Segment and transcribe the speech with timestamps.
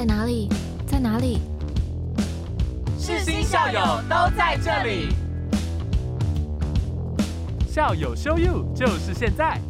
[0.00, 0.48] 在哪里？
[0.86, 1.40] 在哪里？
[2.98, 5.08] 世新校友都在这里，
[7.68, 9.60] 校友 show you 就是现在。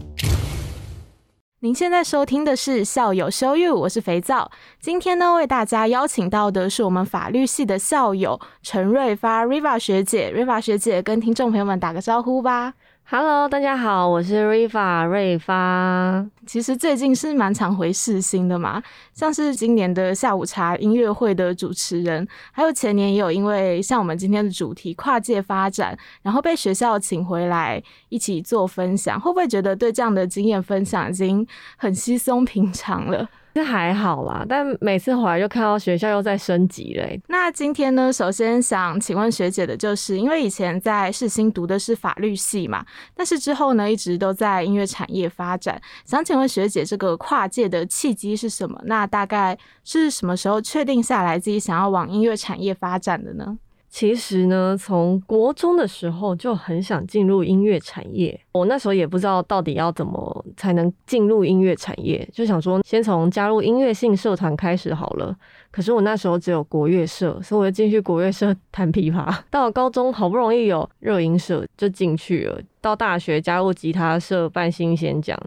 [1.59, 4.53] 您现在收听的是校友 show you，我是肥皂。
[4.79, 12.75] 今天呢，为大家邀请到的是我们法律系的校友陈瑞发 Riva 学姐，Riva 学姐跟听众朋友们打个招呼吧。
[13.13, 16.25] Hello，大家好，我是 Riva 瑞发。
[16.47, 18.81] 其实最近是蛮常回世新的嘛，
[19.13, 31.45] 像是今年的下午茶音乐会的主持人，还有前年也有因为像我们今天的主题跨界发展，然后被学校请回来一起做分享，会不会觉得对这样的经验分享已经
[31.77, 33.29] 很稀松平常了？
[33.53, 37.21] 这还好啦，但每次回来就看到学校又在升级嘞。
[37.29, 45.81] 那今天呢，首先想请问学姐的就是，因为以前在世新读的是法律系嘛，但是之后呢，一直都在音乐产业发展。
[46.05, 48.81] 想请问学姐，这个跨界的契机是什么？
[48.85, 53.59] 那大概是什么时候确定下来自己想要往音乐产业发展的呢？
[53.91, 58.41] 其实呢，从国中的时候就很想进入音乐产业。
[58.53, 65.37] 我那时候也不知道到底要怎么才能进入音乐产业，就想说先从加入音乐性社团开始好了。
[65.73, 69.37] 可是我那时候只有国乐社，所以我就进去国乐社 弹琵琶。
[69.51, 72.61] 到了高中好不容易有热音社，就进去了。
[72.81, 75.39] 到大学加入吉他社办新鲜奖。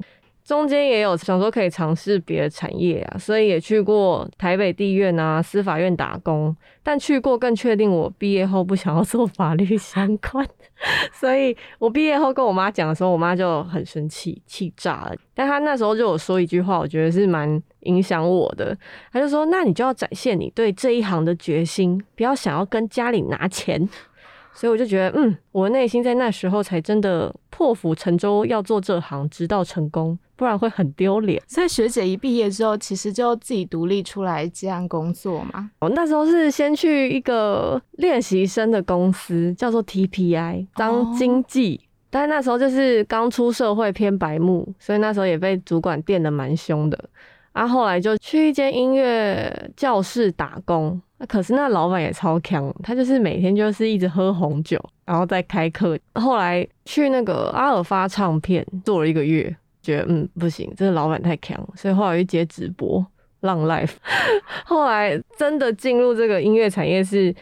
[0.43, 10.45] 中间也有想说可以尝试别的产业啊，所以也去过台北地院啊、司法院打工，但去过更确定我毕业后不想要做法律相关，
[11.17, 15.15] 所以我毕业后跟我妈讲的时候，我妈就很生气，气炸了。
[15.33, 18.77] 但她那时候就有说一句话，我觉得是蛮影响我的，
[19.13, 23.87] 她就说：“那你就要展现你对这一行的决心，不要想要跟家里拿钱。”
[24.53, 31.41] 所以我就觉得，嗯，我的内心在那时候才真的破釜沉舟要做这行，直到成功，不然会很丢脸。
[31.47, 35.71] 所以学姐一毕业之后，其实就自己独立出来接案工作嘛。
[35.79, 47.09] 我那时候是先去一个练习生的公司，叫做 TPI 当经纪，但那时候就是刚出社会偏白目，所以那时候也被主管电的蛮凶的。
[47.53, 55.97] 啊，后来就去一间音乐教室打工，可是那老板也超强，他就是每天就是一直喝红酒，然后再开课。
[56.15, 63.05] 后来去那个阿尔发唱片做了一个月，觉得嗯不行，这个老板太强，所以后来去接直播
[63.41, 63.93] 浪 life。
[64.65, 67.33] 后来真的进入这个音乐产业是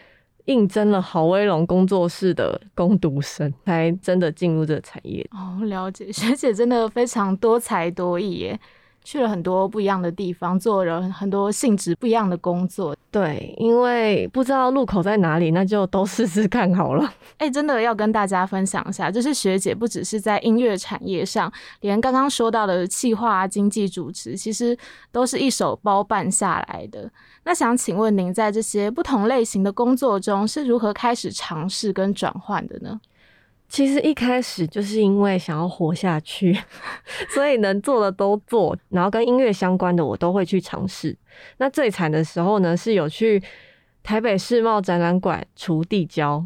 [0.46, 5.24] 应征了郝威龙工作室的工读生，才真的进入这个产业。
[5.30, 8.60] 哦，了解， 学姐真的非常多才多艺耶。
[9.04, 12.96] 去了很多不一样的地方，做了很多性质不一样的工作。
[13.10, 17.04] 对，因为不知道路口在哪里，那就都试试看好了。
[17.36, 24.76] 哎、欸，真的要跟大家分享一下，就是学姐不只是在音乐产业上，连刚刚说到的企划、经济主持，其实
[25.10, 27.10] 都是一手包办下来的。
[27.44, 33.00] 那想请问您，在这些不同类型的工作中，是如何开始尝试跟转换的呢？
[33.72, 36.54] 其实一开始就是因为想要活下去，
[37.34, 41.16] 所以能做的都做，然后跟音乐相关的我都会去尝试。
[41.56, 43.42] 那最惨的时候呢，是有去
[44.02, 46.44] 台北世贸展览馆除地胶，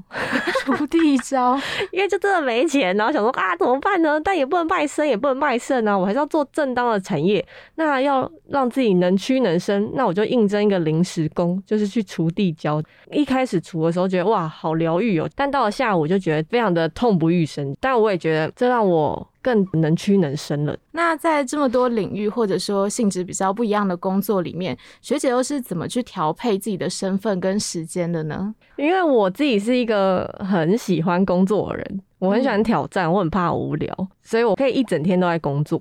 [0.64, 1.58] 除地胶，
[1.90, 4.20] 因为就真的没钱，然后想说啊怎么办呢？
[4.20, 7.44] 但也不能卖身，也不能卖肾啊，我还是要做正当的产业。
[7.76, 12.82] 那要让自己能屈能伸，那我就应征一个临时工，就是去除地胶。
[13.10, 17.74] 一开始除的时候觉得哇好疗愈哦，但到了下午就觉得非常的痛不欲生。
[17.80, 20.76] 但我也觉得这让我更能屈能伸了。
[20.90, 28.52] 那在这么多领域或者说性质比较不一样的工作里面，学姐又是怎么去调配自己的身份跟时间的呢？
[28.74, 35.80] 因为我自己是一个很喜欢工作的人，我很喜欢挑战，我很怕无聊，所以我可以一整天都在工作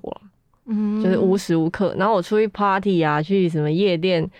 [0.66, 1.92] 嗯，就是无时无刻。
[1.98, 4.30] 然后我出去 party 啊，去什么夜店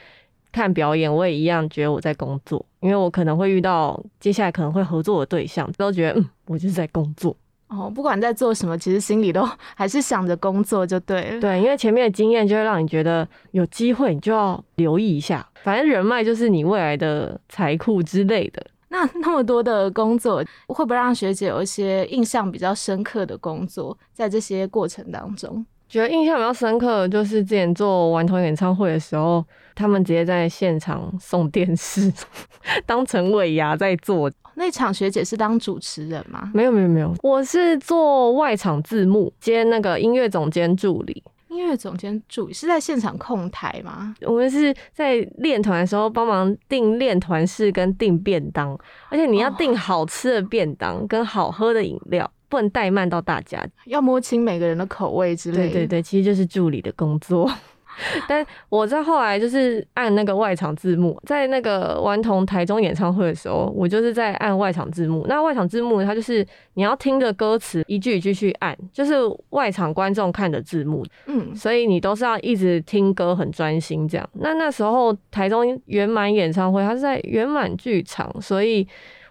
[0.53, 7.37] 看表演，我也一样觉得我在工作，因为我可能会遇到接下来可能会合作的对象，都觉得嗯，我就是在工作。
[7.69, 9.43] 哦，不管在做什么，其实心里都
[9.75, 11.41] 还是想着工作就对了。
[11.41, 15.47] 对，因为前面的经验就会让你觉得有机会，你就要留意一下。
[15.65, 18.65] 反正人脉就是你未来的财库之类的。
[18.89, 23.99] 那 那么多的工作，会不会让学姐有一些印象比较深刻的工作？
[24.15, 29.45] 在这些过程当中，觉得印象比较深刻的就是之前做顽童演唱会的时候，
[29.75, 32.13] 他们直接在现场送电视，
[32.85, 34.31] 当成尾牙在做。
[34.59, 36.51] 那场学姐是当主持人吗？
[36.55, 41.23] 没有没有没有，我是做外场字幕兼那个音乐总监助理。
[41.49, 44.15] 音乐总监助理是在现场控台吗？
[44.23, 48.77] 我们是在练团的时候帮忙订练团室跟订便当，
[49.11, 53.63] 而且你要订好吃的便当跟好喝的饮料，不能怠慢到大家。
[53.85, 55.69] 要摸清每个人的口味之类的。
[55.69, 57.51] 对对对，其实就是助理的工作。
[58.29, 65.25] 但我在后来就是按那个外场字幕，在那个顽童台中演唱会的时候，我就是在按外场字幕。
[65.27, 69.15] 那外场字幕它就是你要听着歌词一句一句去按，就是
[69.49, 74.29] 外场观众看的字幕，嗯，所以你都是要一直听歌很专心这样。
[74.35, 78.87] 那那时候台中圆满演唱会，它是在圆满剧场，所以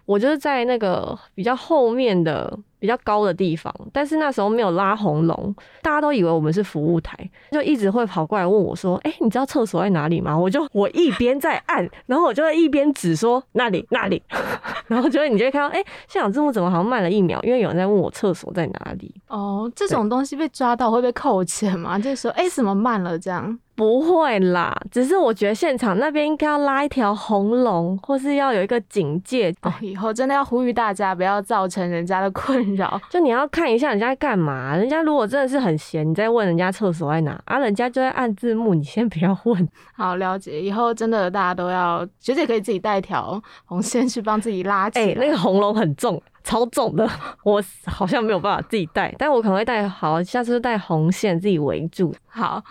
[0.06, 2.58] 我就是在那个比较后面的。
[2.86, 5.52] 比较高的地方，但是那时候没有拉红龙，
[5.82, 7.18] 大家都以为我们是服务台，
[7.50, 14.22] 就一直会跑过来问我说：“哎，你知道厕所在哪里吗？”我就我一边在按， 然后我就会一边指说那里那里，
[14.86, 17.42] 然后就会你就会看到，哎，现场字幕怎么好像慢了一秒？
[17.42, 19.12] 因为有人在问我厕所在哪里。
[19.26, 21.98] 哦，这种东西被抓到会被扣钱吗？
[21.98, 23.58] 就是说，哎，怎么慢了这样？
[23.76, 29.54] 不会啦，只是我觉得现场那边应该要拉一条红龙，或是要有一个警戒。
[29.60, 32.98] 哦，以后真的要呼吁大家不要造成人家的困扰。
[33.10, 39.68] 就你要看一下人家在干嘛，人家如果真的是很闲，你再问人家厕所在哪，啊，人家就在按字幕，你先不要问。
[39.94, 40.58] 好，了解。
[40.58, 45.14] 以后真的大家都要，学姐可以自己带条红线去帮自己拉起来。
[45.16, 47.06] 那个红龙很重，超重的，
[47.44, 52.14] 我好像没有办法自己带，但我可能会带好，下次带红线自己围住。
[52.26, 52.64] 好。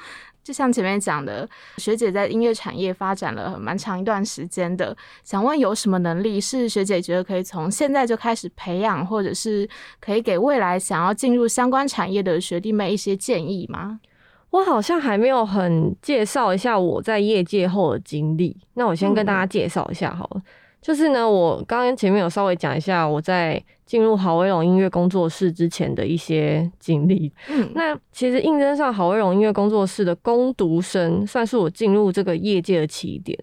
[0.46, 9.68] 就像前面讲的，学姐在音乐产业发展了蛮长一段时间的，想问有什么能力是学姐觉得可以从现在就开始培养，或者是
[10.00, 14.00] 可以给未来想要进入相关产业的学弟妹一些建议吗？
[14.52, 20.42] 我好像还没有很介绍一下我在业界后的经历，那我先跟大家介绍一下好了。
[20.86, 27.34] 就是呢，我刚刚前面有稍微讲一下我在进入好威龙音乐工作室之前的一些经历。
[27.50, 33.36] 嗯，那其实应征上好威龙音乐工作室的攻读生，算是我进入这个业界的起点。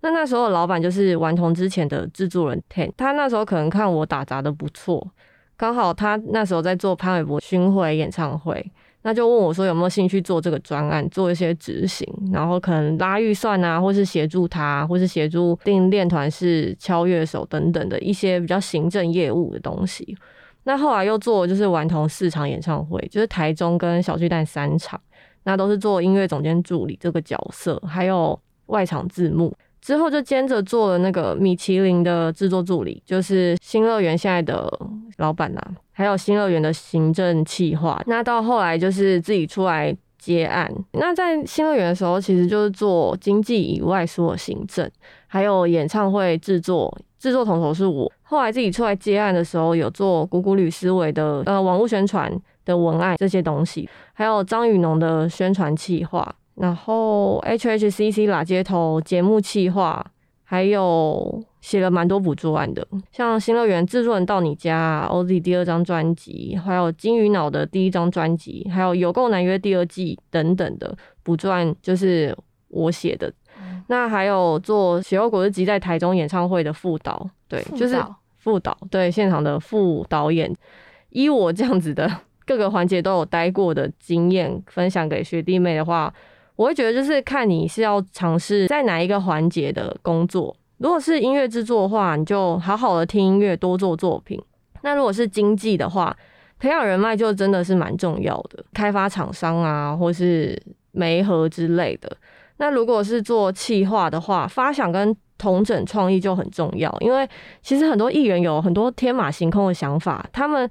[0.00, 5.06] 那那时候老板就是顽童之前的制作人 Ten，他那时候可能看我打杂的不错，
[5.54, 8.72] 刚好他那时候在做潘玮柏巡回演唱会。
[9.06, 20.18] 那就问我说有没有兴趣做这个专案，做一些执行，然后可能拉预算啊，或是协助他，或是协助定练团是敲乐手等等的一些比较行政业务的东西。
[20.64, 25.00] 那后来又做就是顽童四场演唱会，就是台中跟小巨蛋三场，
[25.44, 28.36] 那都是做音乐总监助理这个角色，还有
[28.66, 29.56] 外场字幕。
[29.86, 34.68] 之后就兼着做了那个米其林的制作助理，就是新乐园现在的
[35.18, 35.60] 老板呐，
[35.92, 38.02] 还有新乐园的行政企划。
[38.08, 40.68] 那到后来就是自己出来接案。
[40.90, 44.90] 那在新乐园的时候，其实就是做经济以外所有行政，
[45.28, 48.12] 还有演唱会制作，制作统筹是我。
[48.24, 52.28] 后来自己出来接案的时候，有做古古旅思维的呃网络宣传
[52.64, 56.34] 的文案这些东西，还有张雨农的宣传企划。
[56.56, 60.04] 然后 H H C C 拉街头节目企划，
[60.42, 72.34] 还有写了蛮多补助案的，像新乐园制作人到你家 O Z 第二张专辑，还有金鱼脑的第一张专辑，还有有够难约第二季等等的补助案，就是
[72.68, 73.30] 我写的。
[73.88, 78.02] 那还有做血肉果汁集在台中演唱会的副导，对，就是
[78.38, 80.50] 副导，对，现场的副导演。
[81.10, 82.10] 依我这样子的
[82.46, 86.10] 各个环节都有待过的经验，分享给学弟妹的话。
[86.56, 90.56] 我会觉得就是看你是要尝试在哪一个环节的工作。
[90.78, 94.42] 如果是音乐制作的话，你就好好的听音乐，多做作品。
[94.82, 96.16] 那如果是经济的话，
[96.58, 100.60] 培养人脉就真的是蛮重要的，开发厂商啊，或是
[100.92, 102.16] 媒合之类的。
[102.56, 107.28] 那如果是做企划的话，发想跟同整创意就很重要，因为
[107.62, 110.68] 其实很多艺人有很多天马行空的想法，他们。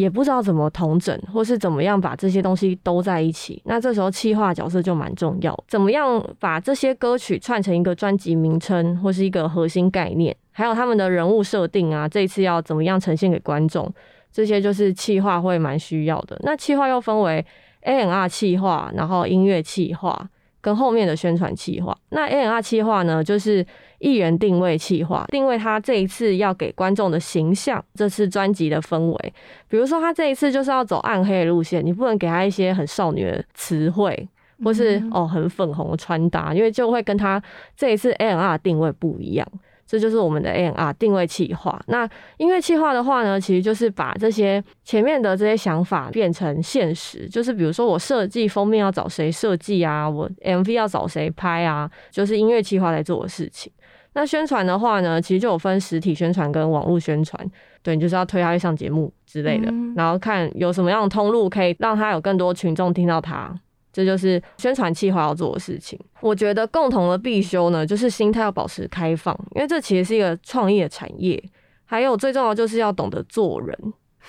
[0.00, 3.60] 也不知道怎么同整，或是怎么样把这些东西都在一起。
[3.66, 13.92] 那这时候企划角色就蛮重要，怎么样把这些歌曲串成一个专辑名称，或是一个核心概念，还有他们的人物设定啊，这次要怎么样呈现给观众，
[14.32, 16.38] 这些就是企划会蛮需要的。
[16.42, 17.44] 那企划又分为
[17.82, 20.28] A N R 企划，然后音乐企划。
[20.62, 23.64] 跟后面的宣传企划，那 A N R 企划呢，就是
[24.00, 29.34] 艺人定位企划，定位他这一次要给观众的形象，这次专辑的氛围。
[29.68, 34.28] 比如说他这一次就是要走暗黑的路线，你不能给他一些很少女的词汇，
[34.64, 37.40] 或是哦很粉红的穿搭，因为就会跟他
[37.76, 39.46] 这一次 A N R 定位不一样。
[39.86, 41.82] 这就是我们的 A N R 定位企划。
[41.88, 47.28] 那音乐企划的话呢，其实就是把这些前面的这些想法变成现实。
[47.28, 53.72] 就是比如说我设计封面要找谁设计啊，我 M V 要找谁拍啊，就是音乐企划在做的事情。
[54.12, 57.44] 那宣传的话呢，其实就有分实体宣传跟网络宣传。
[57.82, 63.54] 对你就是要推他去上节目之类的，然后看有什么样的通路可以让他有更多群众听到他。
[63.92, 65.98] 这就是宣传计划要做的事情。
[66.20, 71.42] 我觉得共同的必修呢，就是心态要保持开放，因为这其实是一个创业产业。
[71.84, 73.76] 还有最重要就是要懂得做人。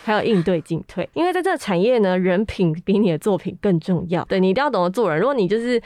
[0.04, 1.08] 还有应对进退。
[1.14, 4.24] 因为在这个产业呢，人品比你的作品更重要。
[4.24, 5.20] 对你一定要懂得做人。
[5.20, 5.80] 如果你就是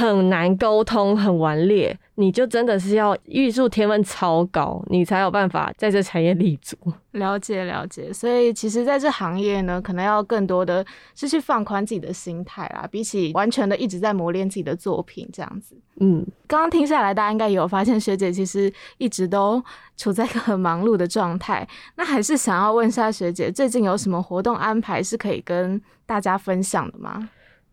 [0.00, 6.76] 很难沟通、很顽劣，你就真的是要艺术天分超高，你才有办法在这产业立足。
[7.12, 15.76] 了解了解，所以其实在这行业呢，可能要更多的是去放宽自己的心态啦，比起完全的一直在磨练自己的作品这样子。
[16.00, 19.62] 嗯，刚刚听下来，大家应该有发现学姐其实一直都
[19.96, 21.68] 处在一个很忙碌的状态。
[21.96, 27.28] 那还是想要问一下学姐，最近有什么活动安排是可以跟大家分享的吗？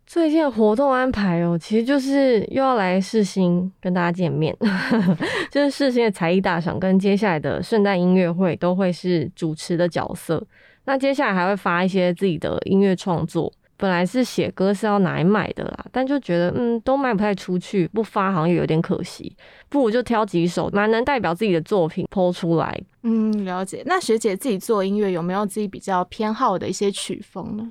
[0.08, 4.56] 最近的活动安排哦，其实就是又要来世新跟大家见面，
[5.52, 10.42] 就是世新的才艺大赏跟接下来的圣诞音乐会都会是主持的角色。
[10.86, 19.36] 那接下来还会发一些自己的音乐创作，本来是写歌是要拿来卖的啦，但就觉得嗯都卖不太出去，不发好像有点可惜，
[19.68, 22.74] 不如就挑几首蛮能代表自己的作品抛出来。
[23.02, 23.82] 嗯，了解。
[23.84, 27.68] 那学姐自己做音乐有没有自己比较偏好的一些曲风呢？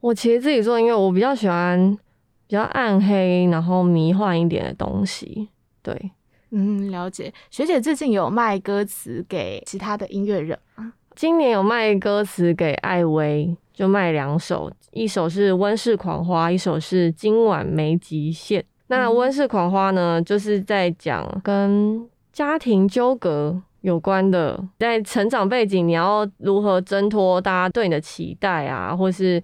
[0.00, 1.98] 我其实自己做音乐，我比较喜欢
[2.46, 5.48] 比较暗黑，然后迷幻一点的东西。
[5.82, 6.12] 对，
[6.50, 7.32] 嗯，了解。
[7.50, 10.92] 学姐最近有卖歌词给其他的音乐人吗？
[11.16, 18.62] 今年有卖歌词给艾薇，就卖两首，一首是《温室狂花》，一首是《今晚没极限》。
[18.86, 29.42] 那《温室狂花》呢，就是在讲跟家庭纠葛有关的，在成长背景，你要如何挣脱大家对你的期待啊，或是。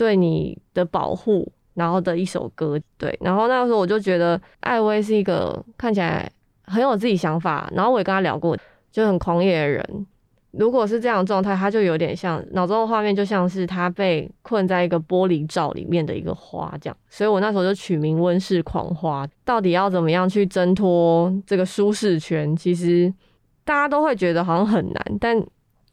[0.00, 6.26] 对你的保护，然后的一首歌，对，然后那个时候我就觉得艾薇是一个看起来
[6.64, 8.56] 很有自己想法，然后我也跟他聊过，
[8.90, 10.06] 就很狂野的人。
[10.52, 16.96] 如果是这样的状态，他就有点像脑中的画面，就像是他被困在一个玻璃罩里面的一个花这样。
[17.10, 19.28] 所以我那时候就取名温室狂花。
[19.44, 22.56] 到底要怎么样去挣脱这个舒适圈？
[22.56, 23.12] 其实
[23.64, 25.44] 大家都会觉得好像很难，但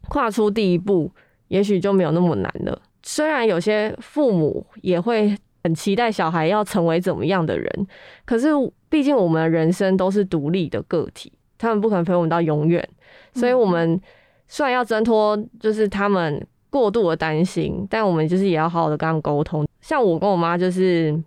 [0.08, 1.12] 跨出第一步，
[1.48, 2.80] 也许就没有那么难了。
[3.10, 5.34] 虽然有些父母也会
[5.64, 7.86] 很期待小孩要成为怎么样的人，
[8.26, 8.48] 可是
[8.90, 12.86] 毕竟我们人生都是独立的个体，他们不可能陪我们到永远，
[13.32, 13.98] 所以我们
[14.46, 19.66] 虽然要挣脱，就是他们过度的担心，但我们就是也要好好的跟他们沟通。
[19.80, 21.18] 像我跟我妈，就是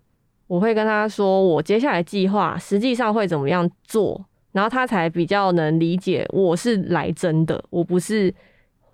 [0.45, 8.31] 我会跟她说我接下来计划实际上会怎么样做，然后她才比较能理解我是来真的，我不是。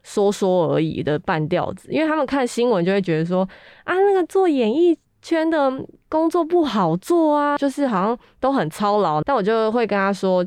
[0.08, 3.42] 说说而已的半吊子，因为他们看新闻就会觉得说
[3.84, 5.70] 啊，那个做演艺圈的
[6.08, 9.22] 工作不好做啊，就是好像都很操劳。
[9.22, 10.46] 但我就会跟他说，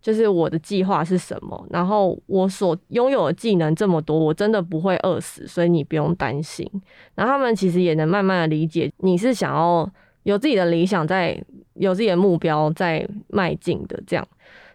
[0.00, 6.66] 就是我的计划是什么，然后我所拥有的技能这么多，我真的不会饿死，所以你不用担心。
[7.14, 9.86] 然后他们其实也能慢慢的理解，你是想要
[10.22, 11.38] 有自己的理想，在
[11.74, 14.26] 有自己的目标在迈进的这样。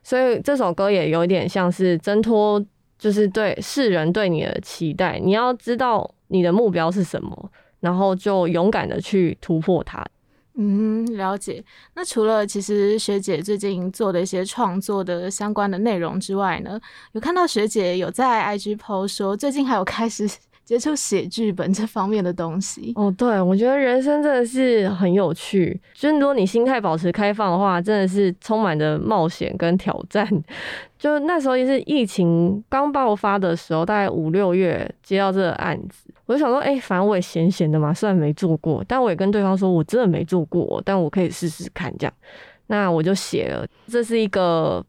[0.03, 2.63] 所以这首歌也有点像是挣脱。
[3.01, 10.05] 就是对世人对你的期待，你要知道你的目标是什么，然后就勇敢的去突破它。
[10.53, 11.63] 嗯，了解。
[11.95, 16.79] 那除了其实学姐最近做的一些创作的相关的内容之外呢，
[17.13, 20.29] 有看到学姐有在 IG PO 说，最近还有开始。
[20.71, 25.77] 接触写剧本这方面的东西哦，对我觉得人生真的是很有趣。
[25.93, 30.25] 就是如果你心态保持开放的话，真的是充满着冒险跟挑战。
[30.97, 42.13] 就那时候也是疫情刚爆发的时候，大概五六月接到这个案子，我就想说，哎，反正我也闲闲的嘛，虽然没做过，但我也跟对方说我真的没做过，但我可以试试看这样。
[42.67, 44.81] 那我就写了，这是一个。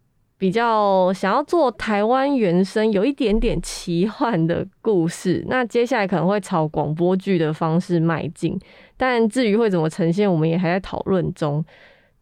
[0.42, 5.44] 比较想要做台湾原声，有一点点奇幻的故事。
[5.46, 8.58] 那接下来可能会朝广播剧的方式迈进，
[8.96, 11.64] 但至于会怎么呈现，我们也还在讨论中。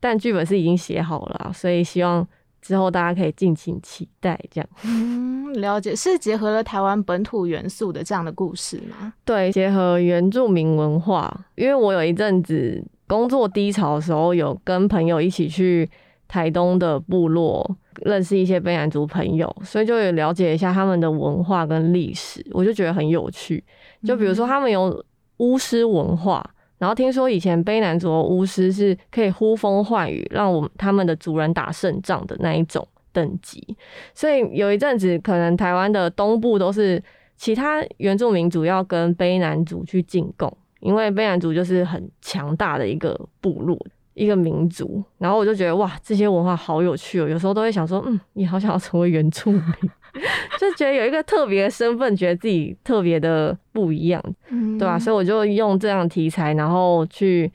[0.00, 2.28] 但剧本是已经写好了，所以希望
[2.60, 4.38] 之后大家可以尽情期待。
[4.50, 9.14] 这样， 嗯，了解是结合了台湾本土元素的这样的故事吗？
[9.24, 11.34] 对，结合原住民文化。
[11.54, 15.88] 因为我有一阵子工作低潮的时候，有跟朋友一起去
[16.28, 17.78] 台东的部落。
[18.04, 23.62] 认识一些卑南族朋友，所以就也了解一下他们的文化跟历史，我就觉得很有趣。
[24.04, 25.04] 就比如说他们有
[25.38, 26.45] 巫师文化，
[26.78, 33.76] 然后听说以前卑南族的巫师是可以呼风唤雨，让我们他们的族人打胜仗的那一种等级。
[34.14, 37.02] 所以有一阵子，可能台湾的东部都是
[37.37, 43.78] 其他原住民族要跟卑南族去进贡，因为卑南族就是很强大的一个部落。
[44.14, 47.28] 一个民族，然后我就觉得哇，这些文化好有趣哦。
[47.28, 49.62] 有时候都会想说，嗯，你好想要成为原住民，
[50.58, 54.98] 就觉得有一个特别的身份，觉得自己特别的不一样，嗯对吧？
[54.98, 57.50] 所以我就用这样题材，然后去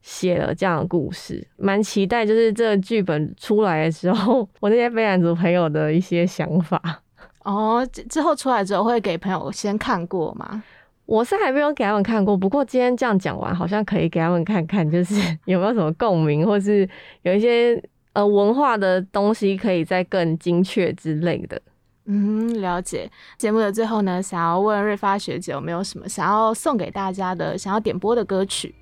[0.00, 1.46] 写了这样的故事。
[1.56, 7.02] 蛮期待，就是这个剧本出来的时候，我那些非兰族朋友的一些想法。
[7.44, 10.62] 哦，之之后出来之后会给朋友先看过吗？
[11.06, 15.14] 我是还没有给他们看过，不过今天这样讲完，好像可以给他们看看，就是
[15.46, 16.88] 有没有什么共鸣，或是
[17.22, 17.80] 有一些
[18.12, 21.60] 呃文化的东西可以再更精确之类的。
[22.06, 23.10] 嗯，了解。
[23.36, 28.74] 节目的最后呢，想要问瑞发学姐有没有什么想要送给大家的、想要点播的歌曲？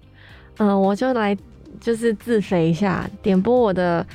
[0.58, 1.36] 嗯，我就来
[1.80, 4.06] 就是自肥一下，点播我的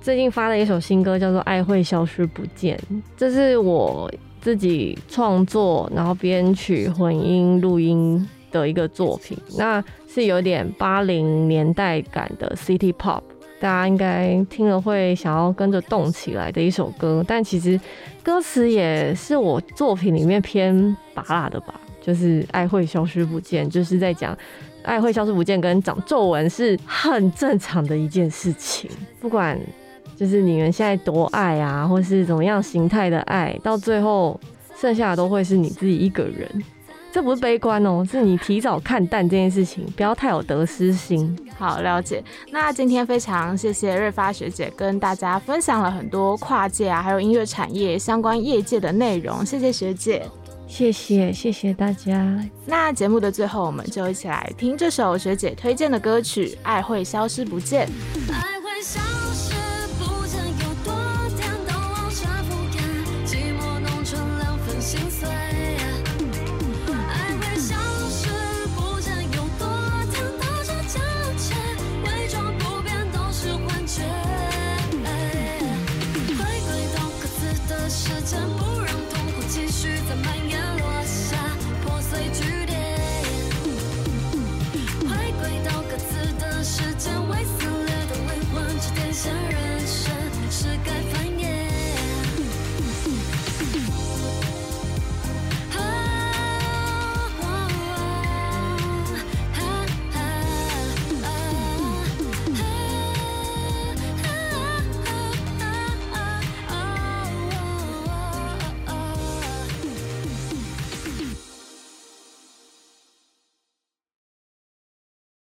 [0.00, 2.76] 最近发的一首新歌，叫做《爱会消失不见》，
[3.16, 4.10] 这是我
[4.44, 9.38] 自己创作，然后编曲、混音、录音的一个作品。
[9.56, 13.22] 那是有点八零年代感的 City Pop，
[13.58, 17.24] 大家应该听了会想要跟着动起来的一首歌。
[17.26, 17.80] 但其实
[18.22, 24.36] 歌词也是我作品里面偏拔辣的吧，就是爱会消失不见，就是在讲。
[24.82, 28.90] 爱会消失不见，跟长皱纹是很正常的一件事情。
[29.18, 29.58] 不管
[30.16, 34.38] 就是你们现在多爱啊，或是怎么样形态的爱，到最后
[34.78, 36.48] 剩下的都会是你自己一个人。
[37.12, 41.36] 这不是悲观哦，是你提早看淡这件事情，不要太有得失心。
[41.56, 42.22] 好，了解。
[42.50, 49.46] 那今天非常谢谢瑞发学姐跟大家分享了很多跨界啊，还有音乐产业相关业界的内容。
[49.46, 50.26] 谢谢学姐。
[50.66, 52.36] 谢谢谢谢大家。
[52.66, 57.86] 那节目的最后，我们就一起来听这首学姐推荐的歌曲《爱会消失不见》。
[58.84, 59.13] 想。